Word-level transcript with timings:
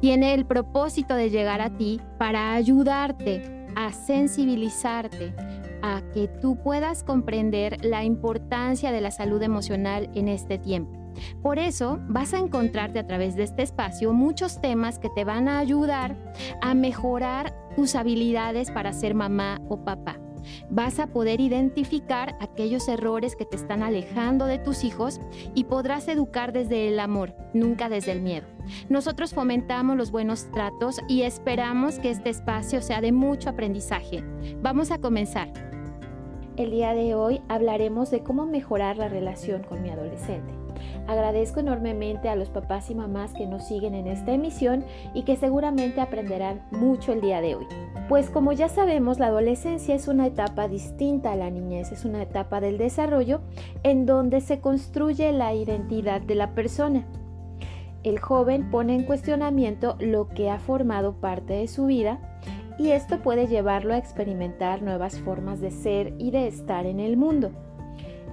tiene 0.00 0.34
el 0.34 0.46
propósito 0.46 1.14
de 1.14 1.30
llegar 1.30 1.60
a 1.60 1.70
ti 1.70 2.00
para 2.18 2.54
ayudarte 2.54 3.66
a 3.76 3.92
sensibilizarte, 3.92 5.34
a 5.82 6.02
que 6.12 6.28
tú 6.28 6.56
puedas 6.56 7.04
comprender 7.04 7.84
la 7.84 8.04
importancia 8.04 8.90
de 8.90 9.00
la 9.02 9.10
salud 9.10 9.42
emocional 9.42 10.10
en 10.14 10.28
este 10.28 10.58
tiempo. 10.58 10.98
Por 11.42 11.58
eso 11.58 11.98
vas 12.08 12.34
a 12.34 12.38
encontrarte 12.38 12.98
a 12.98 13.06
través 13.06 13.36
de 13.36 13.44
este 13.44 13.62
espacio 13.62 14.12
muchos 14.12 14.60
temas 14.60 14.98
que 14.98 15.08
te 15.10 15.24
van 15.24 15.48
a 15.48 15.58
ayudar 15.58 16.16
a 16.60 16.74
mejorar 16.74 17.54
tus 17.74 17.94
habilidades 17.94 18.70
para 18.70 18.92
ser 18.92 19.14
mamá 19.14 19.60
o 19.68 19.84
papá 19.84 20.18
vas 20.70 20.98
a 20.98 21.06
poder 21.06 21.40
identificar 21.40 22.36
aquellos 22.40 22.88
errores 22.88 23.36
que 23.36 23.44
te 23.44 23.56
están 23.56 23.82
alejando 23.82 24.46
de 24.46 24.58
tus 24.58 24.84
hijos 24.84 25.20
y 25.54 25.64
podrás 25.64 26.08
educar 26.08 26.52
desde 26.52 26.88
el 26.88 27.00
amor, 27.00 27.34
nunca 27.54 27.88
desde 27.88 28.12
el 28.12 28.22
miedo. 28.22 28.46
Nosotros 28.88 29.34
fomentamos 29.34 29.96
los 29.96 30.10
buenos 30.10 30.50
tratos 30.50 31.00
y 31.08 31.22
esperamos 31.22 31.98
que 31.98 32.10
este 32.10 32.30
espacio 32.30 32.82
sea 32.82 33.00
de 33.00 33.12
mucho 33.12 33.50
aprendizaje. 33.50 34.24
Vamos 34.60 34.90
a 34.90 34.98
comenzar. 34.98 35.52
El 36.56 36.70
día 36.70 36.94
de 36.94 37.14
hoy 37.14 37.42
hablaremos 37.48 38.10
de 38.10 38.22
cómo 38.22 38.46
mejorar 38.46 38.96
la 38.96 39.08
relación 39.08 39.62
con 39.62 39.82
mi 39.82 39.90
adolescente. 39.90 40.65
Agradezco 41.06 41.60
enormemente 41.60 42.28
a 42.28 42.36
los 42.36 42.50
papás 42.50 42.90
y 42.90 42.94
mamás 42.94 43.32
que 43.32 43.46
nos 43.46 43.64
siguen 43.64 43.94
en 43.94 44.06
esta 44.06 44.32
emisión 44.32 44.84
y 45.14 45.22
que 45.22 45.36
seguramente 45.36 46.00
aprenderán 46.00 46.62
mucho 46.70 47.12
el 47.12 47.20
día 47.20 47.40
de 47.40 47.54
hoy. 47.54 47.66
Pues 48.08 48.30
como 48.30 48.52
ya 48.52 48.68
sabemos, 48.68 49.18
la 49.18 49.26
adolescencia 49.26 49.94
es 49.94 50.08
una 50.08 50.26
etapa 50.26 50.68
distinta 50.68 51.32
a 51.32 51.36
la 51.36 51.50
niñez, 51.50 51.92
es 51.92 52.04
una 52.04 52.22
etapa 52.22 52.60
del 52.60 52.78
desarrollo 52.78 53.40
en 53.82 54.06
donde 54.06 54.40
se 54.40 54.60
construye 54.60 55.30
la 55.32 55.54
identidad 55.54 56.20
de 56.20 56.34
la 56.34 56.54
persona. 56.54 57.06
El 58.02 58.20
joven 58.20 58.70
pone 58.70 58.94
en 58.94 59.04
cuestionamiento 59.04 59.96
lo 59.98 60.28
que 60.28 60.50
ha 60.50 60.58
formado 60.58 61.14
parte 61.14 61.54
de 61.54 61.66
su 61.66 61.86
vida 61.86 62.20
y 62.78 62.90
esto 62.90 63.20
puede 63.20 63.46
llevarlo 63.46 63.94
a 63.94 63.98
experimentar 63.98 64.82
nuevas 64.82 65.18
formas 65.18 65.60
de 65.60 65.70
ser 65.70 66.14
y 66.18 66.30
de 66.30 66.46
estar 66.46 66.86
en 66.86 67.00
el 67.00 67.16
mundo. 67.16 67.50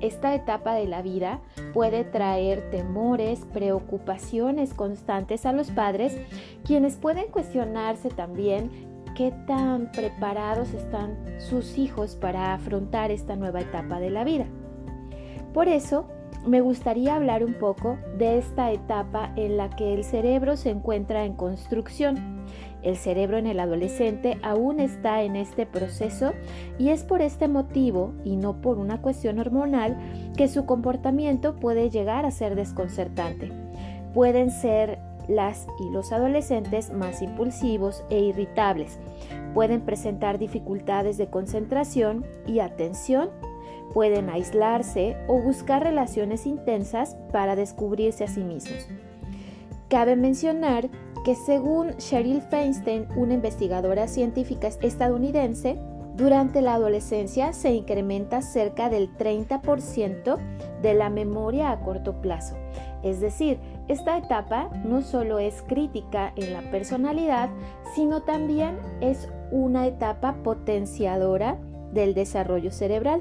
Esta 0.00 0.34
etapa 0.34 0.74
de 0.74 0.86
la 0.86 1.00
vida 1.02 1.40
puede 1.72 2.04
traer 2.04 2.70
temores, 2.70 3.46
preocupaciones 3.52 4.74
constantes 4.74 5.46
a 5.46 5.52
los 5.52 5.70
padres, 5.70 6.16
quienes 6.64 6.96
pueden 6.96 7.28
cuestionarse 7.30 8.10
también 8.10 8.70
qué 9.16 9.32
tan 9.46 9.90
preparados 9.92 10.74
están 10.74 11.16
sus 11.38 11.78
hijos 11.78 12.16
para 12.16 12.52
afrontar 12.52 13.10
esta 13.10 13.36
nueva 13.36 13.62
etapa 13.62 13.98
de 13.98 14.10
la 14.10 14.24
vida. 14.24 14.46
Por 15.54 15.68
eso, 15.68 16.06
me 16.46 16.60
gustaría 16.60 17.16
hablar 17.16 17.42
un 17.42 17.54
poco 17.54 17.98
de 18.18 18.38
esta 18.38 18.70
etapa 18.70 19.32
en 19.36 19.56
la 19.56 19.70
que 19.70 19.94
el 19.94 20.04
cerebro 20.04 20.56
se 20.56 20.70
encuentra 20.70 21.24
en 21.24 21.32
construcción 21.32 22.35
el 22.82 22.96
cerebro 22.96 23.36
en 23.36 23.46
el 23.46 23.58
adolescente 23.58 24.38
aún 24.42 24.80
está 24.80 25.22
en 25.22 25.36
este 25.36 25.66
proceso 25.66 26.32
y 26.78 26.90
es 26.90 27.02
por 27.02 27.20
este 27.20 27.48
motivo 27.48 28.12
y 28.24 28.36
no 28.36 28.60
por 28.60 28.78
una 28.78 29.02
cuestión 29.02 29.38
hormonal 29.38 29.96
que 30.36 30.48
su 30.48 30.66
comportamiento 30.66 31.56
puede 31.56 31.90
llegar 31.90 32.24
a 32.24 32.30
ser 32.30 32.54
desconcertante. 32.54 33.50
Pueden 34.14 34.50
ser 34.50 34.98
las 35.28 35.66
y 35.80 35.90
los 35.90 36.12
adolescentes 36.12 36.92
más 36.92 37.22
impulsivos 37.22 38.04
e 38.10 38.20
irritables. 38.20 38.98
Pueden 39.54 39.80
presentar 39.80 40.38
dificultades 40.38 41.18
de 41.18 41.28
concentración 41.28 42.24
y 42.46 42.60
atención. 42.60 43.30
Pueden 43.92 44.28
aislarse 44.28 45.16
o 45.26 45.40
buscar 45.40 45.82
relaciones 45.82 46.46
intensas 46.46 47.16
para 47.32 47.56
descubrirse 47.56 48.24
a 48.24 48.28
sí 48.28 48.44
mismos. 48.44 48.86
Cabe 49.88 50.16
mencionar 50.16 50.88
que 51.26 51.34
según 51.34 51.96
Cheryl 51.96 52.40
Feinstein, 52.40 53.08
una 53.16 53.34
investigadora 53.34 54.06
científica 54.06 54.68
estadounidense, 54.68 55.76
durante 56.14 56.62
la 56.62 56.74
adolescencia 56.74 57.52
se 57.52 57.72
incrementa 57.72 58.42
cerca 58.42 58.88
del 58.90 59.12
30% 59.18 60.38
de 60.82 60.94
la 60.94 61.10
memoria 61.10 61.72
a 61.72 61.80
corto 61.80 62.20
plazo. 62.20 62.54
Es 63.02 63.20
decir, 63.20 63.58
esta 63.88 64.16
etapa 64.16 64.70
no 64.84 65.02
solo 65.02 65.40
es 65.40 65.62
crítica 65.62 66.32
en 66.36 66.52
la 66.52 66.60
personalidad, 66.70 67.50
sino 67.96 68.22
también 68.22 68.78
es 69.00 69.28
una 69.50 69.88
etapa 69.88 70.36
potenciadora 70.44 71.58
del 71.92 72.14
desarrollo 72.14 72.70
cerebral. 72.70 73.20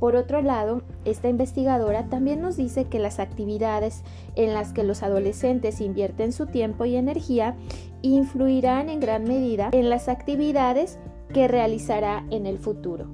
Por 0.00 0.16
otro 0.16 0.40
lado, 0.40 0.82
esta 1.04 1.28
investigadora 1.28 2.06
también 2.06 2.40
nos 2.40 2.56
dice 2.56 2.86
que 2.86 2.98
las 2.98 3.20
actividades 3.20 4.02
en 4.34 4.54
las 4.54 4.72
que 4.72 4.82
los 4.82 5.02
adolescentes 5.02 5.82
invierten 5.82 6.32
su 6.32 6.46
tiempo 6.46 6.86
y 6.86 6.96
energía 6.96 7.54
influirán 8.00 8.88
en 8.88 8.98
gran 8.98 9.24
medida 9.24 9.68
en 9.72 9.90
las 9.90 10.08
actividades 10.08 10.98
que 11.34 11.48
realizará 11.48 12.24
en 12.30 12.46
el 12.46 12.58
futuro. 12.58 13.08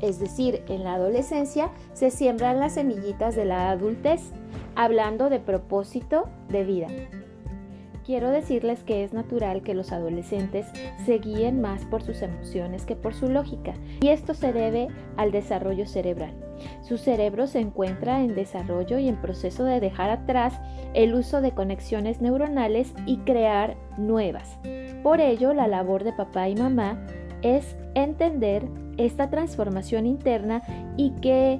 Es 0.00 0.18
decir, 0.18 0.62
en 0.68 0.82
la 0.82 0.94
adolescencia 0.94 1.70
se 1.92 2.10
siembran 2.10 2.58
las 2.58 2.74
semillitas 2.74 3.36
de 3.36 3.44
la 3.44 3.70
adultez, 3.70 4.22
hablando 4.74 5.28
de 5.28 5.40
propósito 5.40 6.24
de 6.48 6.64
vida. 6.64 6.88
Quiero 8.04 8.30
decirles 8.30 8.84
que 8.84 9.02
es 9.02 9.14
natural 9.14 9.62
que 9.62 9.72
los 9.72 9.90
adolescentes 9.90 10.66
se 11.06 11.18
guíen 11.18 11.62
más 11.62 11.86
por 11.86 12.02
sus 12.02 12.20
emociones 12.20 12.84
que 12.84 12.96
por 12.96 13.14
su 13.14 13.28
lógica, 13.28 13.72
y 14.02 14.08
esto 14.08 14.34
se 14.34 14.52
debe 14.52 14.88
al 15.16 15.32
desarrollo 15.32 15.86
cerebral. 15.86 16.34
Su 16.82 16.98
cerebro 16.98 17.46
se 17.46 17.60
encuentra 17.60 18.20
en 18.20 18.34
desarrollo 18.34 18.98
y 18.98 19.08
en 19.08 19.16
proceso 19.16 19.64
de 19.64 19.80
dejar 19.80 20.10
atrás 20.10 20.60
el 20.92 21.14
uso 21.14 21.40
de 21.40 21.52
conexiones 21.52 22.20
neuronales 22.20 22.92
y 23.06 23.18
crear 23.18 23.74
nuevas. 23.96 24.58
Por 25.02 25.22
ello, 25.22 25.54
la 25.54 25.66
labor 25.66 26.04
de 26.04 26.12
papá 26.12 26.50
y 26.50 26.56
mamá 26.56 27.06
es 27.40 27.74
entender 27.94 28.66
esta 28.98 29.30
transformación 29.30 30.04
interna 30.04 30.62
y 30.98 31.10
que 31.22 31.58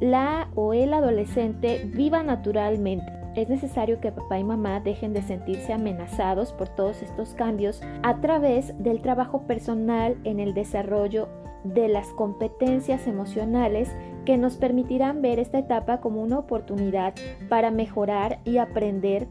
la 0.00 0.48
o 0.54 0.72
el 0.72 0.92
adolescente 0.94 1.90
viva 1.92 2.22
naturalmente 2.22 3.13
es 3.34 3.48
necesario 3.48 4.00
que 4.00 4.12
papá 4.12 4.38
y 4.38 4.44
mamá 4.44 4.80
dejen 4.80 5.12
de 5.12 5.22
sentirse 5.22 5.72
amenazados 5.72 6.52
por 6.52 6.68
todos 6.68 7.02
estos 7.02 7.34
cambios 7.34 7.82
a 8.02 8.20
través 8.20 8.74
del 8.82 9.00
trabajo 9.00 9.42
personal 9.42 10.16
en 10.24 10.40
el 10.40 10.54
desarrollo 10.54 11.28
de 11.64 11.88
las 11.88 12.08
competencias 12.08 13.06
emocionales 13.06 13.90
que 14.24 14.36
nos 14.36 14.56
permitirán 14.56 15.22
ver 15.22 15.38
esta 15.38 15.58
etapa 15.58 16.00
como 16.00 16.22
una 16.22 16.38
oportunidad 16.38 17.14
para 17.48 17.70
mejorar 17.70 18.40
y 18.44 18.58
aprender 18.58 19.26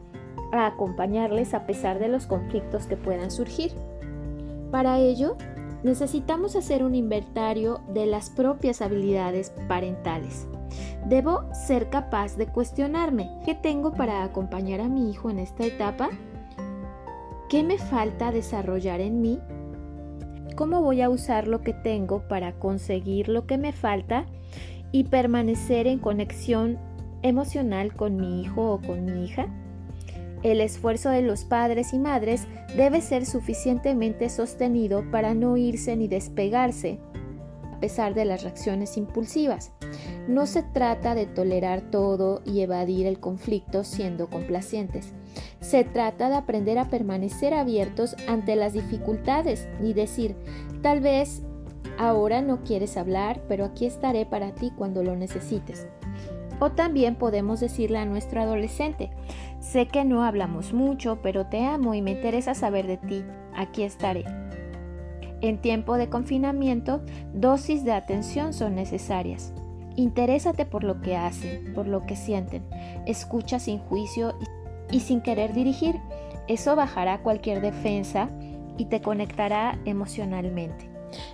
a 0.52 0.66
acompañarles 0.66 1.54
a 1.54 1.66
pesar 1.66 1.98
de 1.98 2.08
los 2.08 2.26
conflictos 2.26 2.86
que 2.86 2.96
puedan 2.96 3.30
surgir. 3.30 3.72
Para 4.70 4.98
ello, 4.98 5.36
necesitamos 5.84 6.56
hacer 6.56 6.82
un 6.82 6.94
inventario 6.94 7.80
de 7.88 8.06
las 8.06 8.30
propias 8.30 8.82
habilidades 8.82 9.52
parentales. 9.68 10.46
Debo 11.06 11.44
ser 11.52 11.90
capaz 11.90 12.36
de 12.36 12.46
cuestionarme 12.46 13.30
qué 13.44 13.54
tengo 13.54 13.92
para 13.92 14.24
acompañar 14.24 14.80
a 14.80 14.88
mi 14.88 15.10
hijo 15.10 15.28
en 15.28 15.38
esta 15.38 15.64
etapa, 15.64 16.08
qué 17.50 17.62
me 17.62 17.78
falta 17.78 18.32
desarrollar 18.32 19.00
en 19.00 19.20
mí, 19.20 19.38
cómo 20.56 20.80
voy 20.80 21.02
a 21.02 21.10
usar 21.10 21.46
lo 21.46 21.60
que 21.60 21.74
tengo 21.74 22.26
para 22.26 22.52
conseguir 22.58 23.28
lo 23.28 23.46
que 23.46 23.58
me 23.58 23.72
falta 23.72 24.24
y 24.92 25.04
permanecer 25.04 25.86
en 25.86 25.98
conexión 25.98 26.78
emocional 27.22 27.94
con 27.94 28.16
mi 28.16 28.40
hijo 28.40 28.72
o 28.72 28.80
con 28.80 29.04
mi 29.04 29.24
hija. 29.24 29.46
El 30.42 30.60
esfuerzo 30.60 31.10
de 31.10 31.22
los 31.22 31.44
padres 31.44 31.92
y 31.92 31.98
madres 31.98 32.46
debe 32.76 33.00
ser 33.00 33.26
suficientemente 33.26 34.28
sostenido 34.28 35.10
para 35.10 35.34
no 35.34 35.56
irse 35.56 35.96
ni 35.96 36.08
despegarse 36.08 36.98
a 37.72 37.80
pesar 37.80 38.14
de 38.14 38.24
las 38.24 38.42
reacciones 38.42 38.96
impulsivas. 38.96 39.72
No 40.26 40.46
se 40.46 40.62
trata 40.62 41.14
de 41.14 41.26
tolerar 41.26 41.82
todo 41.82 42.40
y 42.46 42.60
evadir 42.60 43.06
el 43.06 43.20
conflicto 43.20 43.84
siendo 43.84 44.28
complacientes. 44.30 45.12
Se 45.60 45.84
trata 45.84 46.30
de 46.30 46.36
aprender 46.36 46.78
a 46.78 46.88
permanecer 46.88 47.52
abiertos 47.52 48.16
ante 48.26 48.56
las 48.56 48.72
dificultades 48.72 49.68
y 49.82 49.92
decir, 49.92 50.34
tal 50.82 51.00
vez 51.00 51.42
ahora 51.98 52.40
no 52.40 52.64
quieres 52.64 52.96
hablar, 52.96 53.42
pero 53.48 53.66
aquí 53.66 53.84
estaré 53.84 54.24
para 54.24 54.54
ti 54.54 54.72
cuando 54.76 55.02
lo 55.02 55.14
necesites. 55.14 55.86
O 56.58 56.70
también 56.70 57.16
podemos 57.16 57.60
decirle 57.60 57.98
a 57.98 58.06
nuestro 58.06 58.40
adolescente, 58.40 59.10
sé 59.60 59.88
que 59.88 60.04
no 60.04 60.24
hablamos 60.24 60.72
mucho, 60.72 61.18
pero 61.22 61.46
te 61.46 61.64
amo 61.66 61.94
y 61.94 62.00
me 62.00 62.12
interesa 62.12 62.54
saber 62.54 62.86
de 62.86 62.96
ti, 62.96 63.24
aquí 63.54 63.82
estaré. 63.82 64.24
En 65.42 65.60
tiempo 65.60 65.98
de 65.98 66.08
confinamiento, 66.08 67.02
dosis 67.34 67.84
de 67.84 67.92
atención 67.92 68.54
son 68.54 68.74
necesarias. 68.74 69.52
Interésate 69.96 70.66
por 70.66 70.84
lo 70.84 71.00
que 71.00 71.16
hacen, 71.16 71.72
por 71.74 71.86
lo 71.86 72.06
que 72.06 72.16
sienten. 72.16 72.64
Escucha 73.06 73.58
sin 73.58 73.78
juicio 73.78 74.34
y 74.90 75.00
sin 75.00 75.20
querer 75.20 75.52
dirigir. 75.52 75.96
Eso 76.48 76.76
bajará 76.76 77.22
cualquier 77.22 77.60
defensa 77.60 78.28
y 78.76 78.86
te 78.86 79.00
conectará 79.00 79.78
emocionalmente. 79.84 80.90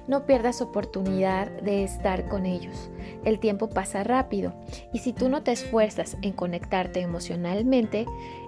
No 0.06 0.26
pierdas 0.26 0.60
oportunidad 0.60 1.50
de 1.62 1.84
estar 1.84 2.28
con 2.28 2.44
ellos. 2.44 2.90
El 3.24 3.38
tiempo 3.38 3.68
pasa 3.68 4.04
rápido 4.04 4.52
y 4.92 4.98
si 4.98 5.12
tú 5.12 5.28
no 5.28 5.42
te 5.42 5.52
esfuerzas 5.52 6.16
en 6.22 6.32
conectarte 6.32 7.00
emocionalmente, 7.00 8.06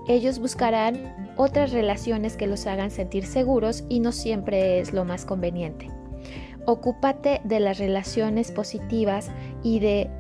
ellos 0.08 0.38
buscarán 0.38 1.34
otras 1.36 1.72
relaciones 1.72 2.36
que 2.36 2.46
los 2.46 2.66
hagan 2.66 2.90
sentir 2.90 3.26
seguros 3.26 3.84
y 3.88 4.00
no 4.00 4.12
siempre 4.12 4.80
es 4.80 4.92
lo 4.92 5.04
más 5.04 5.24
conveniente. 5.24 5.88
Ocúpate 6.64 7.40
de 7.44 7.60
las 7.60 7.78
relaciones 7.78 8.52
positivas 8.52 9.30
y 9.62 9.80
de 9.80 10.10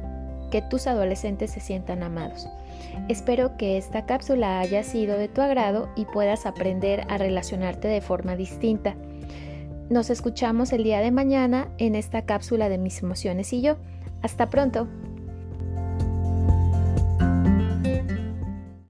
que 0.50 0.62
tus 0.62 0.86
adolescentes 0.86 1.50
se 1.50 1.60
sientan 1.60 2.02
amados. 2.02 2.48
Espero 3.08 3.56
que 3.56 3.78
esta 3.78 4.06
cápsula 4.06 4.60
haya 4.60 4.82
sido 4.82 5.16
de 5.16 5.28
tu 5.28 5.40
agrado 5.40 5.88
y 5.96 6.04
puedas 6.04 6.46
aprender 6.46 7.06
a 7.08 7.18
relacionarte 7.18 7.88
de 7.88 8.00
forma 8.00 8.36
distinta. 8.36 8.94
Nos 9.88 10.10
escuchamos 10.10 10.72
el 10.72 10.84
día 10.84 11.00
de 11.00 11.10
mañana 11.10 11.68
en 11.78 11.94
esta 11.94 12.22
cápsula 12.22 12.68
de 12.68 12.78
mis 12.78 13.02
emociones 13.02 13.52
y 13.52 13.62
yo. 13.62 13.76
Hasta 14.22 14.50
pronto. 14.50 14.88